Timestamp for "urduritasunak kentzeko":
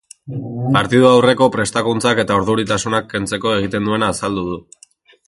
2.41-3.53